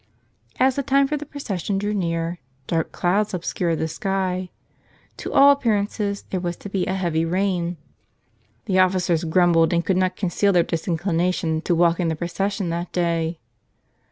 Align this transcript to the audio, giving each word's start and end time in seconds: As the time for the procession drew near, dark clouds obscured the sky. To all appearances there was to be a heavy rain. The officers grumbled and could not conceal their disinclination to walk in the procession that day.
As 0.59 0.77
the 0.77 0.81
time 0.81 1.07
for 1.07 1.15
the 1.15 1.27
procession 1.27 1.77
drew 1.77 1.93
near, 1.93 2.39
dark 2.65 2.91
clouds 2.91 3.35
obscured 3.35 3.77
the 3.77 3.87
sky. 3.87 4.49
To 5.17 5.31
all 5.31 5.51
appearances 5.51 6.23
there 6.31 6.39
was 6.39 6.57
to 6.57 6.69
be 6.69 6.87
a 6.87 6.95
heavy 6.95 7.23
rain. 7.23 7.77
The 8.65 8.79
officers 8.79 9.23
grumbled 9.23 9.73
and 9.73 9.85
could 9.85 9.97
not 9.97 10.15
conceal 10.15 10.53
their 10.53 10.63
disinclination 10.63 11.61
to 11.61 11.75
walk 11.75 11.99
in 11.99 12.07
the 12.07 12.15
procession 12.15 12.69
that 12.69 12.91
day. 12.91 13.37